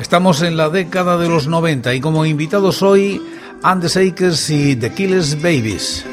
[0.00, 3.20] Estamos en la década de los 90 y como invitados hoy,
[3.62, 6.04] And the Shakers y The Killers Babies.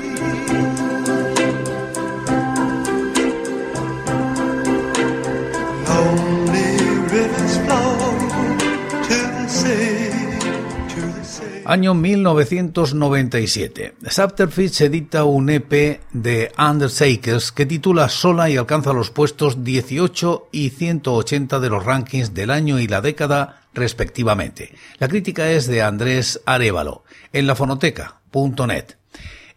[11.66, 13.96] Año 1997.
[14.08, 20.70] Subterfuge edita un EP de Undershakers que titula Sola y alcanza los puestos 18 y
[20.70, 24.76] 180 de los rankings del año y la década respectivamente.
[25.00, 28.86] La crítica es de Andrés Arevalo en lafonoteca.net.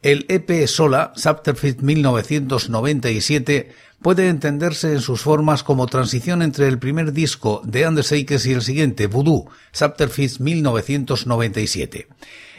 [0.02, 7.12] El EP Sola, Subterfuge 1997, puede entenderse en sus formas como transición entre el primer
[7.12, 12.06] disco de Undershakers y el siguiente, Voodoo, Subterfuge 1997.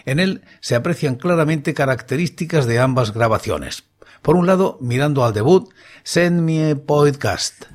[0.06, 3.86] En él se aprecian claramente características de ambas grabaciones.
[4.22, 5.70] Por un lado, mirando al debut,
[6.04, 7.68] Send Me a Podcast.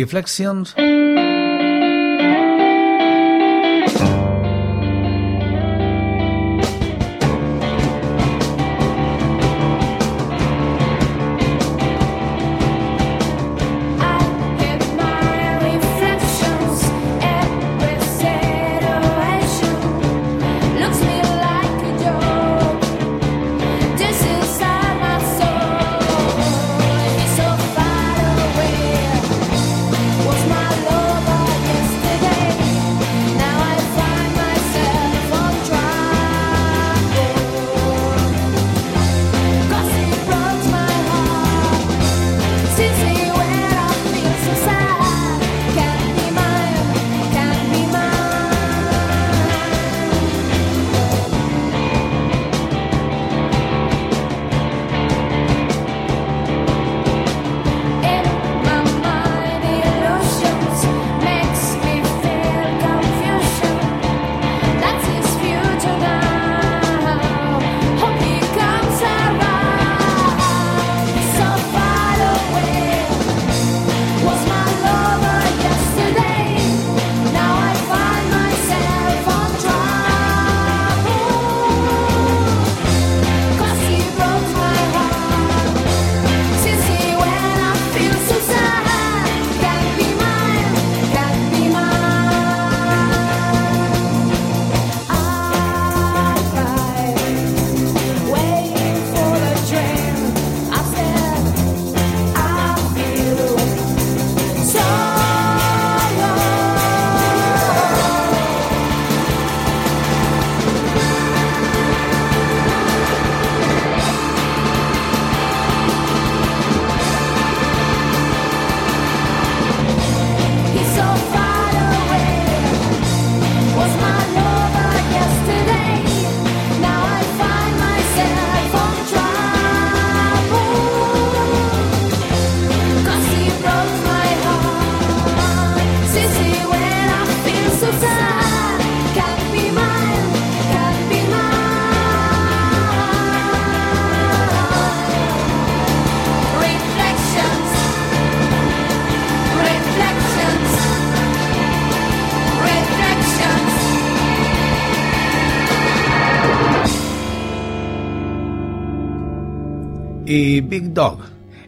[0.00, 0.74] Reflections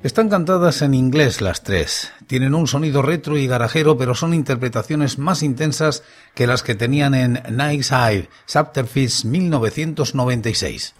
[0.04, 2.12] Están cantadas en inglés las tres.
[2.26, 6.02] Tienen un sonido retro y garajero, pero son interpretaciones más intensas
[6.34, 10.94] que las que tenían en Nice Eye, Subterfuge 1996.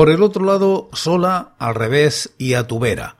[0.00, 3.16] Por el otro lado, sola, al revés y a tu vera.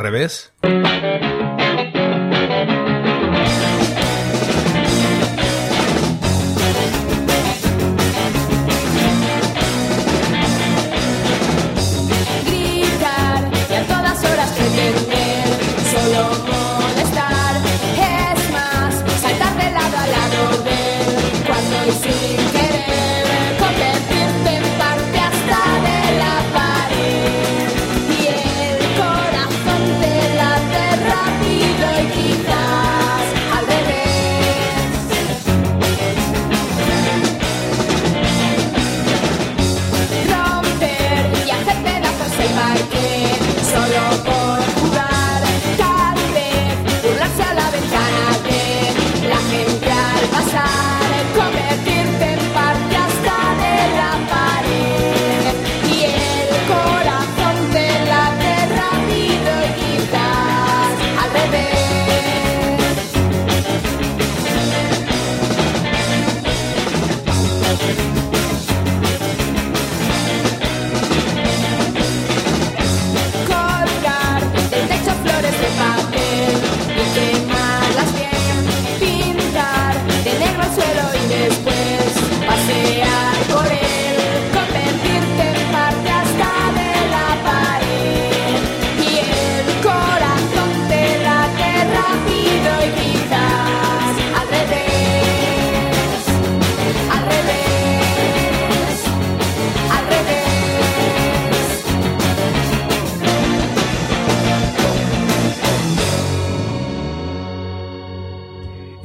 [0.03, 0.52] Revés.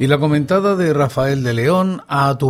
[0.09, 2.49] La comentada de Rafael de León a tu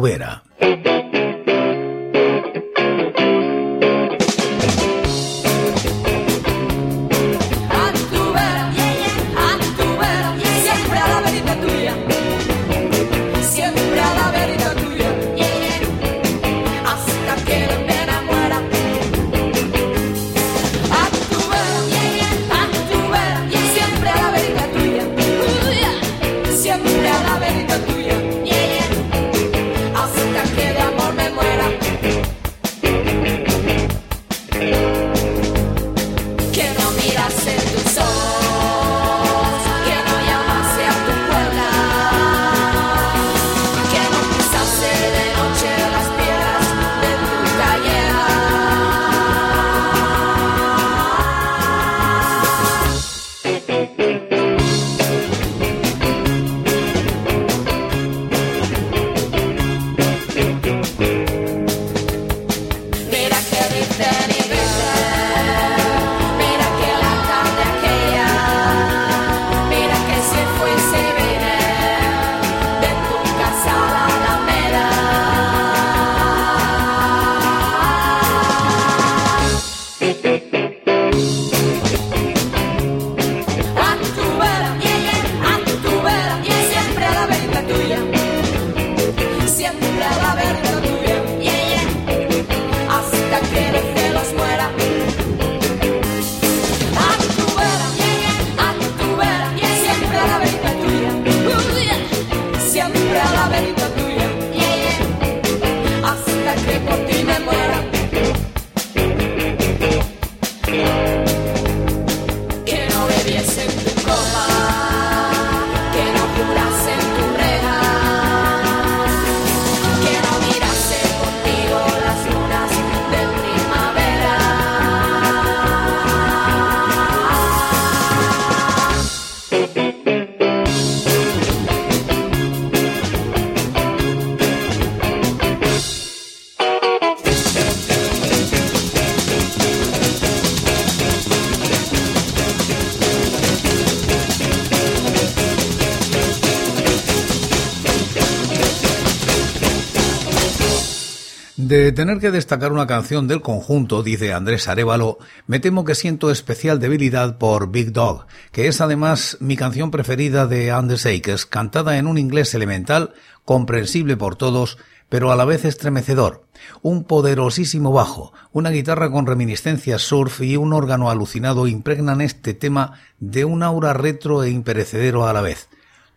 [151.69, 156.31] De tener que destacar una canción del conjunto, dice Andrés Arevalo, me temo que siento
[156.31, 161.99] especial debilidad por Big Dog, que es además mi canción preferida de Anders Akers, cantada
[161.99, 163.13] en un inglés elemental,
[163.45, 166.43] comprensible por todos, pero a la vez estremecedor.
[166.81, 172.93] Un poderosísimo bajo, una guitarra con reminiscencias surf y un órgano alucinado impregnan este tema
[173.19, 175.69] de un aura retro e imperecedero a la vez.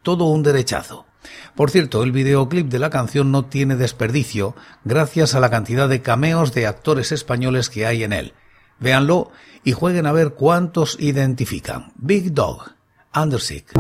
[0.03, 1.05] Todo un derechazo.
[1.55, 4.55] Por cierto, el videoclip de la canción no tiene desperdicio
[4.85, 8.35] gracias a la cantidad de cameos de actores españoles que hay en él.
[8.79, 9.31] Véanlo
[9.65, 11.93] y jueguen a ver cuántos identifican.
[11.97, 12.73] Big Dog,
[13.15, 13.73] Undersick.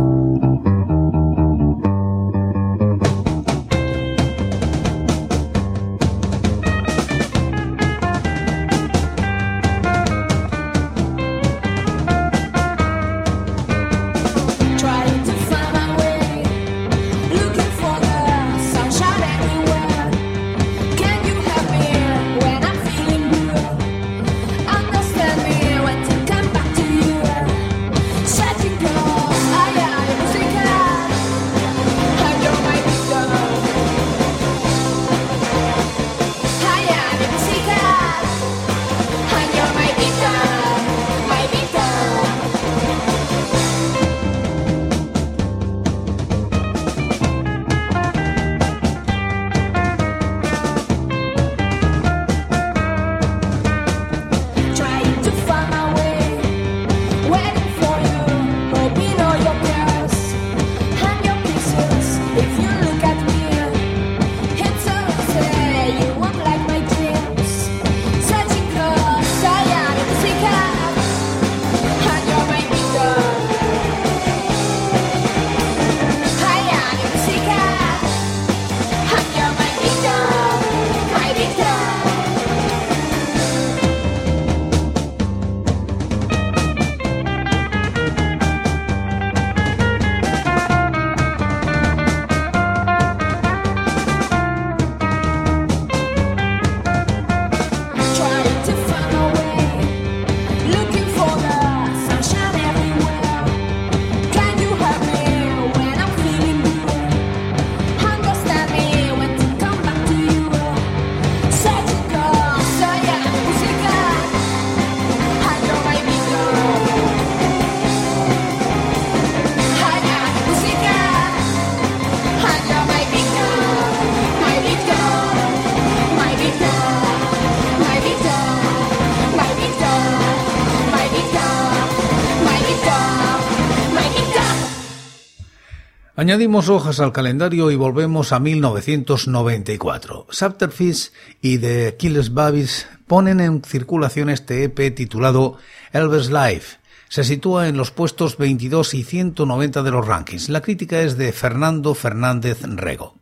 [136.23, 140.29] Añadimos hojas al calendario y volvemos a 1994.
[140.31, 145.57] Subterfuge y The Killers Babies ponen en circulación este EP titulado
[145.93, 146.79] Elvis Life.
[147.09, 150.49] Se sitúa en los puestos 22 y 190 de los rankings.
[150.49, 153.17] La crítica es de Fernando Fernández Rego.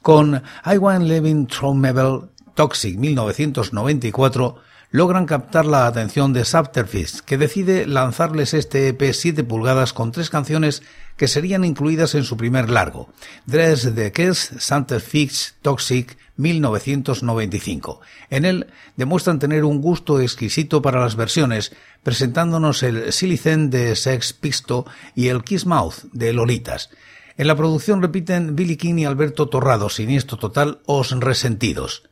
[0.00, 2.20] Con I Want Living Mebel
[2.54, 4.58] Toxic 1994
[4.92, 10.30] logran captar la atención de Subterfuge, que decide lanzarles este EP 7 pulgadas con tres
[10.30, 10.84] canciones
[11.16, 13.08] que serían incluidas en su primer largo,
[13.46, 18.00] Dress the Kiss Santa Fix Toxic 1995.
[18.30, 21.72] En él demuestran tener un gusto exquisito para las versiones,
[22.02, 26.90] presentándonos el Silicen de Sex Pisto y el Kiss Mouth de Lolitas.
[27.36, 32.04] En la producción repiten Billy King y Alberto Torrado, siniestro total, Os Resentidos.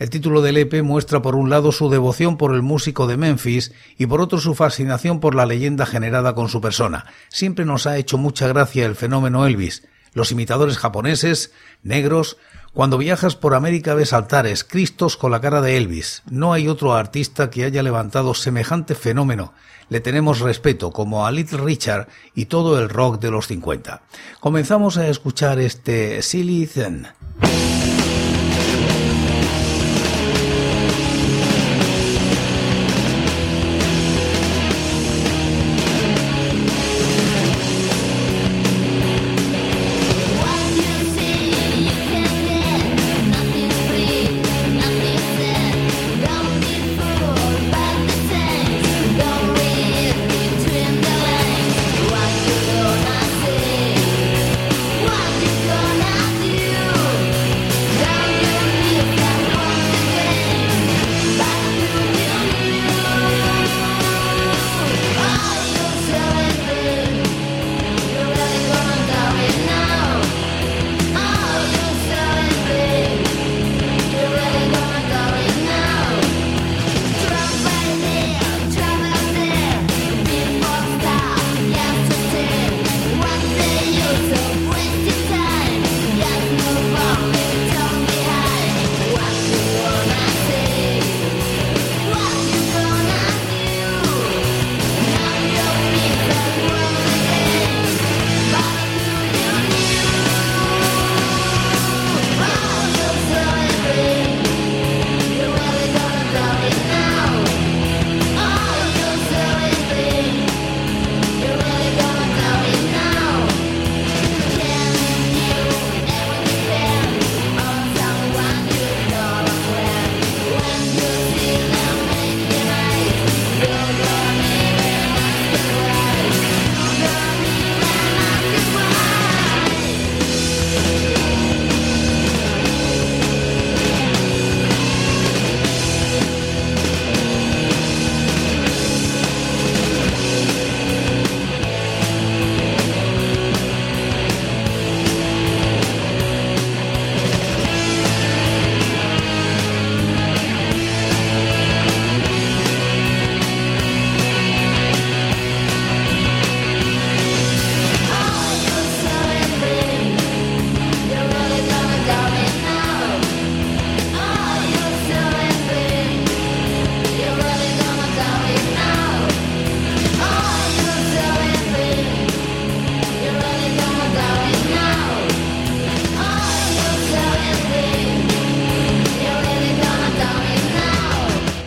[0.00, 3.72] El título del EP muestra por un lado su devoción por el músico de Memphis
[3.98, 7.04] y por otro su fascinación por la leyenda generada con su persona.
[7.28, 12.38] Siempre nos ha hecho mucha gracia el fenómeno Elvis, los imitadores japoneses, negros,
[12.72, 16.22] cuando viajas por América ves altares, cristos con la cara de Elvis.
[16.30, 19.52] No hay otro artista que haya levantado semejante fenómeno.
[19.90, 24.00] Le tenemos respeto, como a Little Richard y todo el rock de los 50.
[24.40, 27.08] Comenzamos a escuchar este Silly Zen.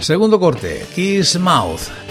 [0.04, 2.03] Segundo corte, Kiss Mouth.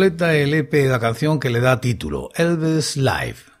[0.00, 3.59] Completa el EP de la canción que le da título, Elvis Live.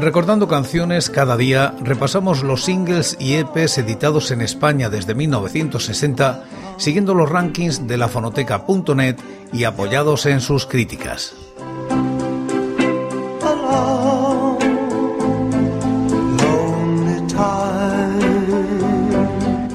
[0.00, 6.44] Recordando Canciones, cada día repasamos los singles y EPs editados en España desde 1960,
[6.78, 9.16] siguiendo los rankings de la fonoteca.net
[9.52, 11.34] y apoyados en sus críticas.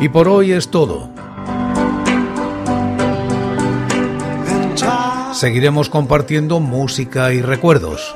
[0.02, 1.08] Y por hoy es todo.
[5.34, 8.16] Seguiremos compartiendo música y recuerdos.